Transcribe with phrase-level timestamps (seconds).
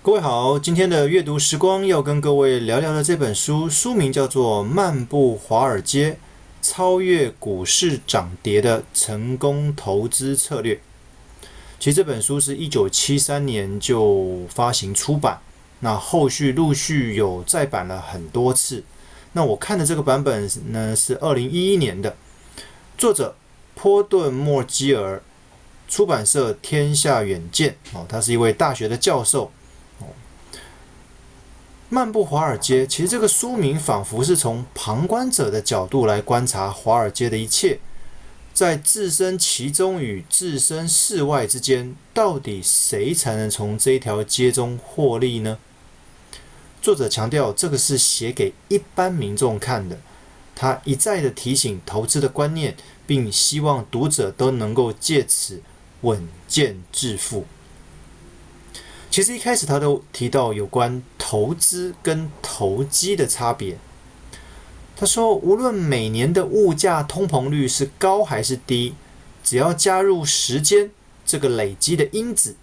[0.00, 6.16] 各位好，今天的阅读时光要跟各位聊聊的这本书，书名叫做《漫步华尔街：
[6.62, 10.76] 超越股市涨跌的成功投资策略》。
[11.80, 15.40] 其实这本书是一九七三年就发行出版，
[15.80, 18.84] 那后续陆续有再版了很多次。
[19.32, 22.16] 那我看的这个版本呢是二零一一年的，
[22.96, 23.34] 作者
[23.74, 25.20] 波顿莫基尔，
[25.88, 29.50] 出版社天下远见哦，他是一位大学的教授。
[31.90, 37.78] 漫步华尔街，其实这个书名仿佛是从旁观者的角度来观察华尔街的一切，
[38.52, 45.56] 在置身其中与置身事外之间，到底谁才能从这条街中获利呢？
[46.82, 49.98] 作者强调，这个是写给一般民众看的，
[50.54, 55.62] 他一再的提醒投资的观念，并希望读者都能够借此
[56.02, 57.46] 稳健致富。
[59.10, 63.76] 其实一开始他都提到有关投资跟投机的差别。
[64.96, 68.94] 他说，无论每年的物价通膨率是高还是低，
[69.44, 70.90] 只要加入时间
[71.24, 72.56] 这个累积的因子，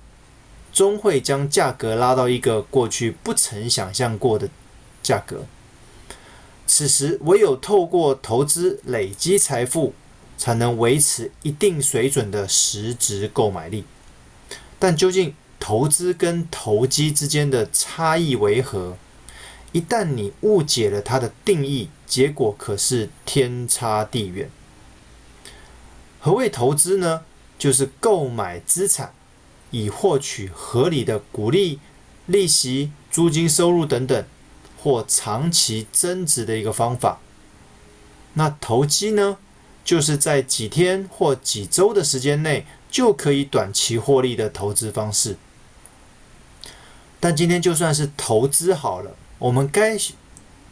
[0.73, 4.49] 终会将价格拉到一个过去不曾想象过的
[5.01, 5.45] 价格。
[6.67, 9.93] 此时，唯有透过投资累积财富，
[10.37, 13.85] 才能维持一定水准的实质购买力。
[14.77, 15.33] 但究竟，
[15.67, 18.97] 投资跟投机之间的差异为何？
[19.71, 24.47] 一旦你误解了它的定义，结果可是天差地远。
[26.19, 27.23] 何谓投资呢？
[27.57, 29.11] 就是购买资产，
[29.71, 31.79] 以获取合理的股利、
[32.27, 34.23] 利息、租金收入等等，
[34.77, 37.19] 或长期增值的一个方法。
[38.35, 39.39] 那投机呢？
[39.83, 45.37] 就是在几天或几周的时间内就可以短期获利的投资方式。
[47.19, 49.97] 但今天就算是投资好了，我们该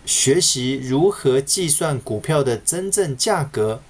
[0.05, 3.81] 学习如何计算股票的真正价格，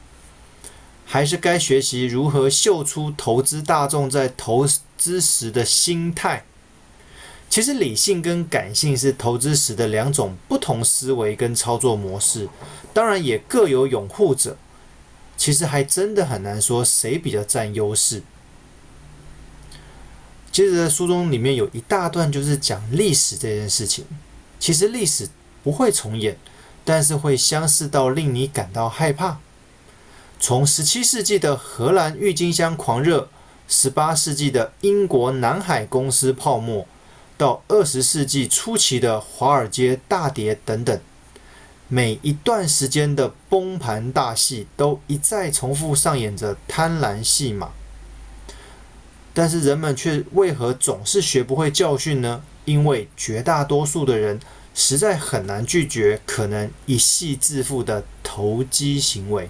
[1.06, 6.46] 还是该学习如何嗅出投资大众在投资时的心态？
[7.50, 12.50] 其实理性跟感性是投资时的两种不同思维跟操作模式，
[12.94, 14.58] 当然也各有拥护者。
[15.36, 18.24] 其实还真的很难说谁比较占优势。
[20.54, 24.06] 接着，书中里面有一大段就是讲历史这件事情。
[24.60, 25.28] 其实历史
[25.64, 26.38] 不会重演，
[26.86, 29.40] 但是会相似到令你感到害怕。
[30.40, 33.30] 从十七世纪的荷兰郁金香狂热，
[33.68, 36.86] 十八世纪的英国南海公司泡沫，
[37.36, 41.02] 到二十世纪初期的华尔街大跌等等，
[41.88, 47.72] 每一段时间的崩盘大戏都一再重复上演着贪婪戏码。
[49.34, 52.44] 但是人们却为何总是学不会教训呢？
[52.66, 54.40] 因为绝大多数的人
[54.74, 59.50] 实在很难拒绝可能一夕致富的投机行为。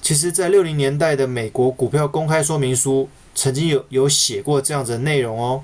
[0.00, 5.62] 其实，在六零年代的美国股票公开说明书曾经有有写过这样子的内容哦。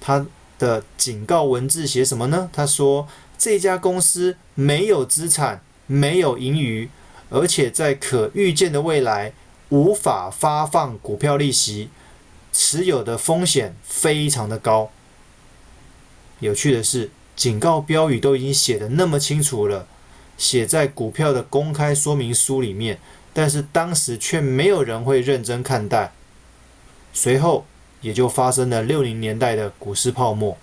[0.00, 0.26] 他
[0.58, 2.48] 的警告文字写什么呢？
[2.52, 3.06] 他说
[3.38, 6.88] ：“这家公司没有资产，没有盈余，
[7.28, 9.34] 而且在可预见的未来。”
[9.72, 11.88] 无法发放股票利息，
[12.52, 14.90] 持有的风险非常的高。
[16.40, 19.86] 有趣的是，警告标语都已经写的那么清楚了，
[20.36, 22.98] 写在股票的公开说明书里面，
[23.32, 26.12] 但是当时却没有人会认真看待。
[27.14, 27.64] 随后
[28.02, 30.58] 也就发生了六零年代的股市泡沫。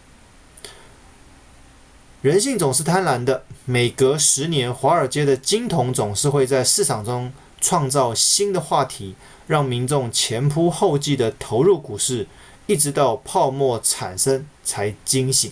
[2.22, 7.34] 人性总是贪婪的，每隔十年，华尔街的金童总是会在市场中。
[7.60, 9.16] 创造新的话题，
[9.48, 12.28] 让民众前仆后继地投入股市，
[12.68, 15.52] 一直到泡沫产生才惊醒。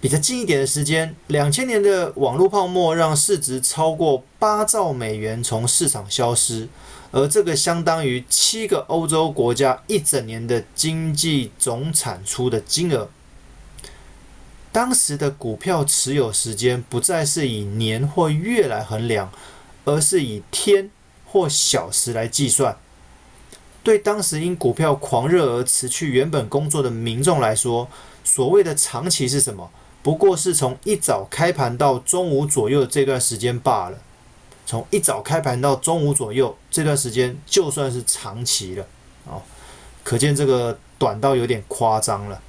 [0.00, 6.68] 比较近一点的时间，两千年的网络泡沫让市值超过八兆美元从市场消失，
[7.10, 13.08] 而这个相当于七个欧洲国家一整年的经济总产出的金额。
[14.70, 19.32] 当时的股票持有时间不再是以年或月来衡量，
[19.84, 20.90] 而是以天
[21.26, 22.76] 或小时来计算。
[23.82, 27.88] 对当时因股票狂热而辞去原本工作的民众来说，
[28.24, 29.70] 所谓的长期是什么？
[30.02, 33.98] 不过是从一早开盘到中午左右这段时间罢了。
[34.66, 38.86] 从一早开盘到中午左右这段时间，就算是长期了。
[39.26, 39.42] 哦，
[40.02, 42.40] 可见这个短到有点夸张了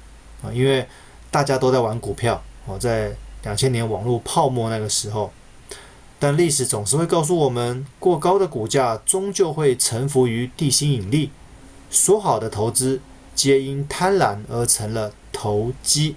[0.42, 0.48] 啊！
[0.50, 0.86] 因为
[1.30, 5.30] 大家都在玩股票，哦，在两千年网络泡沫那个时候，
[6.18, 11.30] 但历史总是会告诉我们，过高的股价终究会臣服于地心引力，
[11.90, 13.00] 说好的投资，
[13.34, 16.16] 皆因贪婪而成了投机。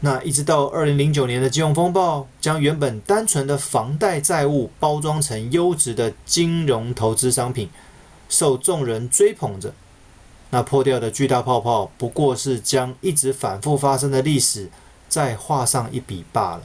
[0.00, 7.70] 那一直到二零零九年的金融风暴，将原本单纯的房贷债务包装成优质的金融投资商品，
[8.28, 9.72] 受众人追捧着。
[10.50, 14.68] 那破掉的巨大泡泡，不过是将一直反复发生的历史
[15.08, 16.62] 再画上一笔罢了。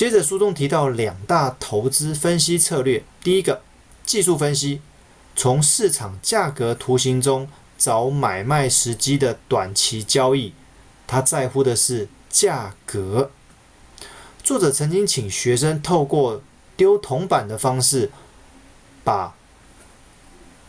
[0.00, 3.60] 接着书中提到两大投资分析策略，第一个
[4.02, 4.80] 技术分析，
[5.36, 7.46] 从市场价格图形中。
[7.76, 10.54] 找买卖时机的短期交易，
[11.06, 13.30] 他在乎的是价格。
[14.42, 16.42] 作者曾经请学生透过
[16.76, 18.10] 丢铜板的方式，
[19.04, 19.34] 把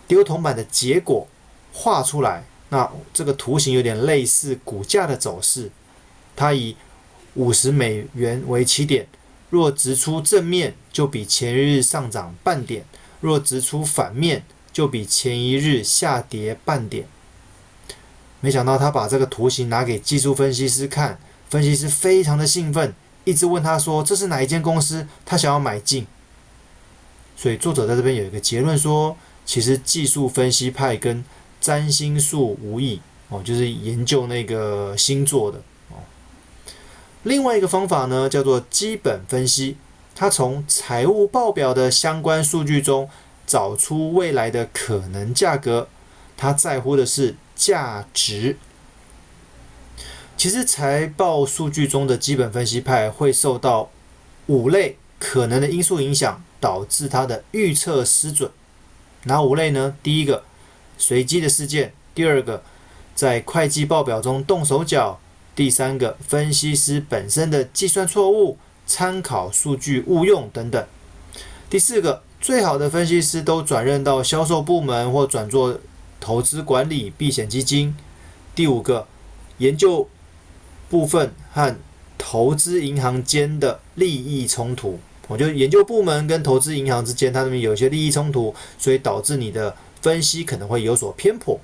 [0.08, 1.26] 丢铜板的结果
[1.72, 2.44] 画出来。
[2.68, 5.72] 那这个图形有点类似股价的走势。
[6.36, 6.76] 他以
[7.36, 9.08] 五十美元为起点，
[9.52, 12.84] 若直出正面，就比前一日上涨半点；
[13.20, 14.44] 若直出反面，
[14.74, 17.06] 就比前一日下跌半点。
[18.40, 21.20] 没想到他把这个图形拿给技术分析师看，
[21.50, 22.96] 分析师非常的兴奋，
[23.26, 25.06] 一直问他说：“这是哪一间公司？
[25.26, 26.08] 他想要买进。”
[27.36, 31.24] 所以作者在这边有一个结论说，其实技术分析派跟
[31.60, 35.62] 占星术无异哦，就是研究那个星座的。
[37.24, 39.78] 另外一个方法呢，叫做基本分析，
[40.16, 43.10] 它从财务报表的相关数据中。
[43.48, 45.90] 找出未来的可能价格，
[46.38, 48.56] 它在乎的是价值。
[50.38, 53.90] 其实财报数据中的基本分析派会受到
[54.46, 58.50] 五类可能的因素影响，导致他的预测失准。
[59.24, 59.98] 哪五类呢？
[60.02, 60.44] 第一个，
[60.98, 62.64] 随机的事件；第二个，
[63.14, 65.20] 在会计报表中动手脚；
[65.56, 70.84] 第三个，分析师本身的计算错误、参考数据误用等等；
[71.70, 72.24] 第四个。
[72.42, 75.80] 最好的分析师都转任到销售部门或转做
[76.20, 77.96] 投资管理、避险基金。
[78.56, 79.06] 第五个，
[79.60, 80.10] 研究
[80.90, 81.78] 部分和
[82.18, 85.00] 投资银行间的利益冲突。
[85.28, 91.60] 我觉得研究部门跟投资银行之间，它那边有些利益冲突，所以导致你的分析可能会有所偏颇。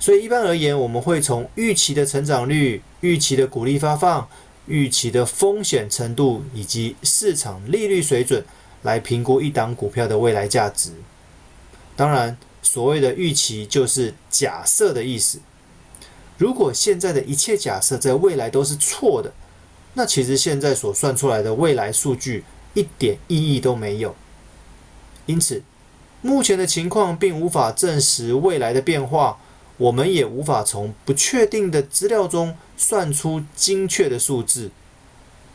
[0.00, 4.28] 所以一般而言，我们会从预期的成长率、预期的股利发放、
[4.66, 8.44] 预期的风险程度以及市场利率水准。
[8.82, 10.92] 来评估一档股票的未来价值。
[11.96, 15.38] 当然，所谓的预期就是假设的意思。
[16.38, 19.34] 如果现在的一切假设在未来都是错的，
[19.92, 22.42] 那其实现在所算出来的未来数据
[22.72, 24.16] 一点意义都没有。
[25.26, 25.62] 因此，
[26.22, 29.38] 目前的情况并无法证实未来的变化，
[29.80, 34.70] 我们也无法从不确定的资料中算出精确的数字。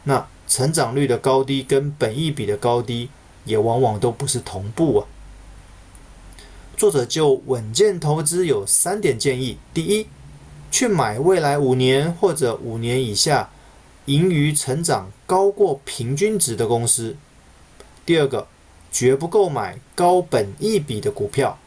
[0.03, 0.27] 那。
[0.47, 3.09] 成长率的高低跟本益比的高低
[3.45, 5.07] 也往往都不是同步啊。
[6.77, 10.05] 作者就稳健投资有三点建议：第一，
[10.69, 13.49] 去买未来五年或者五年以下
[14.05, 17.15] 盈余成长高过平均值的公司；
[18.05, 18.47] 第二个，
[18.91, 21.57] 绝不购买高本益比的股票；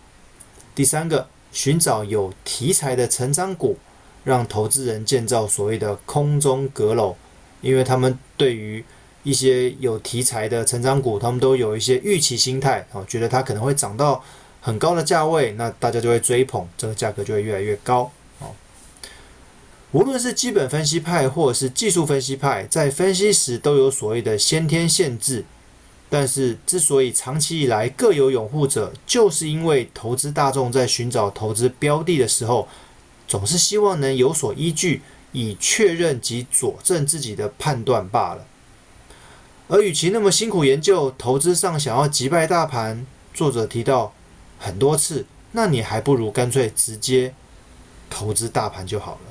[0.76, 3.78] 第三个，寻找有题材的成长股，
[4.24, 7.16] 让投资人建造所谓的空中阁楼。
[7.60, 8.84] 因为他们对于
[9.24, 14.22] 一些有题材的成长股，他们都有一些预期心态，哦，觉得它可能会涨到
[14.60, 18.54] 很高的价位，那大家就会追捧，这个价格就会越来越高，哦。
[19.90, 25.44] 无论是基本分析派或者是技术分析派，在分析时都有所谓的先天限制，
[26.10, 32.68] 但是之所以长期以来各有拥护者，就是因为投资大众在寻找投资标的的时候，
[33.26, 35.02] 总是希望能有所依据。
[35.32, 38.46] 以确认及佐证自己的判断罢了。
[39.68, 44.14] 而与其那么辛苦研究，投资上想要击败大盘，作者提到
[44.58, 47.34] 很多次，那你还不如干脆直接
[48.08, 49.27] 投资大盘就好了。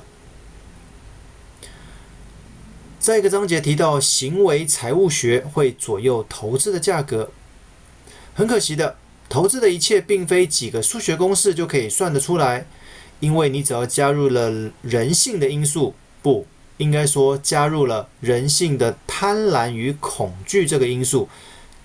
[3.08, 7.32] 在一个章节提到，行为财务学会左右投资的价格。
[8.34, 8.98] 很可惜的，
[9.30, 12.68] 投资的一切并非几个数学公式就可以算得出来。
[13.22, 16.46] 因为你只要加入了人性的因素，不
[16.80, 21.30] 应该说加入了人性的贪婪与恐惧这个因素，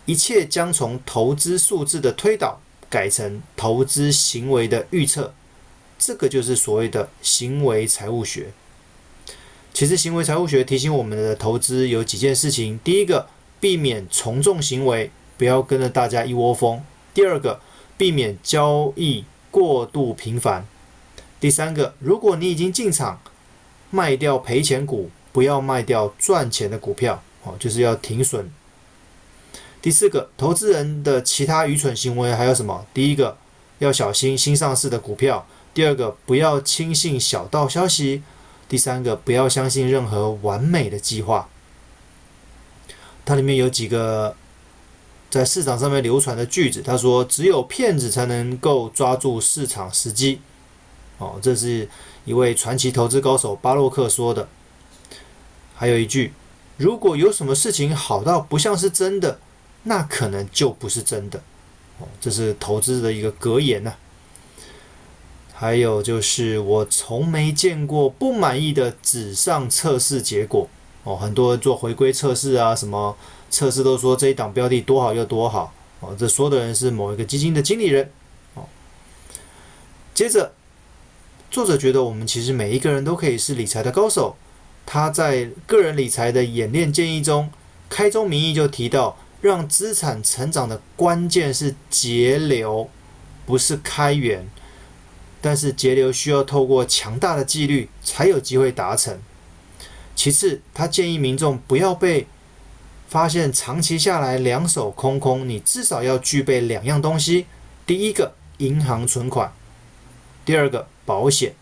[0.06, 2.60] 一切将从投资数字的推导
[2.90, 5.32] 改成投资行为的预测，
[5.96, 8.50] 这个就是所谓的行为财务学。
[9.72, 13.26] 其实行为财务学提醒我们的投资有几件事情：第一个，
[13.58, 16.80] 避免从众行为，不要跟着大家一窝蜂；
[17.14, 17.60] 第二个，
[17.96, 20.66] 避免交易过度频繁。
[21.40, 23.20] 第三个，如果你已经进场，
[23.90, 28.52] 卖掉赔钱股，不要卖掉赚钱的股票，哦，就是要停损。
[29.80, 32.86] 第四个，投资人的其他愚蠢行为还有什么？
[32.94, 33.36] 第一个，
[33.78, 38.22] 要小心新上市的股票；第二个，不要轻信小道消息；
[38.72, 41.46] 第三个，不要相信任何完美的计划。
[43.22, 44.34] 它里面有几个
[45.28, 50.40] 在市场上面流传的句子，他说：“只有骗子才能够抓住市场时机。”
[51.20, 51.86] 哦，这是
[52.24, 54.48] 一位传奇投资高手巴洛克说的。
[55.74, 56.32] 还有一句
[56.78, 59.38] ：“如果有什么事情好到不像是真的。”
[59.84, 61.38] 那可能就不是真的，
[61.98, 63.98] 哦，这是投资的一个格言呐、啊。
[65.52, 70.68] 还有就是，我从没见过不满意的纸上测试结果，
[71.04, 73.16] 哦，很多人做回归测试啊，什么
[73.50, 78.10] 测试都说这一档标的多好又多好，哦，这说的人是某一个基金的经理人，
[78.54, 78.64] 哦。
[80.14, 80.52] 接着，
[81.50, 84.36] 作者觉得我们其实每一个人都可以是理财的高手。
[84.84, 87.50] 他在个人理财的演练建议中，
[87.88, 89.16] 开宗明义就提到。
[89.42, 92.88] 让资产成长的关键是节流，
[93.44, 94.48] 不是开源。
[95.42, 99.18] 但是节流需要透过强大的纪律才有机会达成。
[100.14, 102.26] 其次，他建议民众不要被
[103.08, 107.46] 发现长期下来两手空空，你至少要具备两样东西：
[107.84, 109.52] 第一个，银行存款；
[110.44, 111.54] 第二个，保险。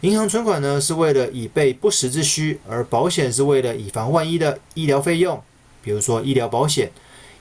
[0.00, 5.42] 银行存款呢，是为了以备不时之需，而保险是为了以防万一的医疗费用。
[5.82, 6.90] 比如说医疗保险，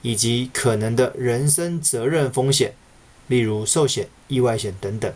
[0.02, 2.74] 以及可能的人身责任风险，
[3.28, 5.14] 例如寿险、意外险等等。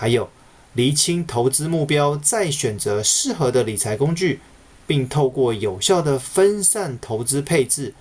[0.00, 0.30] 还有，
[0.74, 4.38] 厘清投资目标，再选择适合的理财工具，
[4.86, 7.94] 并透过有效的分散投资配置，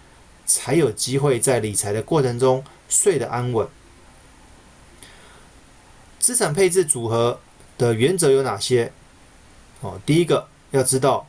[0.46, 3.68] 才有机会在理财的过程中睡得安稳。
[6.20, 7.40] 资产配置组合
[7.80, 8.92] 的原则有哪些？
[9.82, 11.28] 哦，第一个要知道，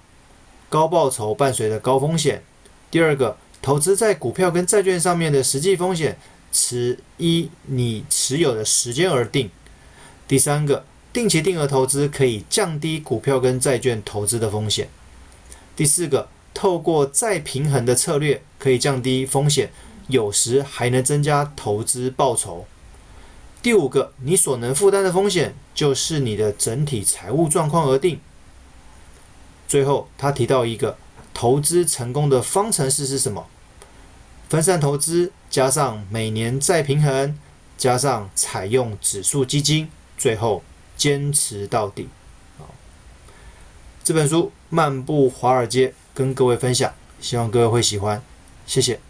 [0.69, 2.45] 高报酬伴随着高风险。
[2.91, 6.19] 第二个，投资在股票跟债券上面的实际风险，
[6.53, 9.51] 持依你持有的时间而定。
[10.29, 14.89] 第三个，定期定额投资可以降低股票跟债券投资的风险。
[15.75, 19.73] 第四个，透过再平衡的策略可以降低风险，
[20.07, 22.67] 有时还能增加投资报酬。
[23.63, 28.21] 第五个，你所能负担的风险就是你的整体财务状况而定。
[29.67, 30.97] 最后，他提到一个。
[31.35, 33.47] 投资成功的方程式是什么？
[34.49, 37.39] 分散投资加上每年再平衡，
[37.77, 40.63] 加上采用指数基金，最后
[40.97, 42.09] 坚持到底。
[44.05, 48.23] 这本书《漫步华尔街》跟各位分享，希望各位会喜欢，
[48.67, 49.01] 谢谢。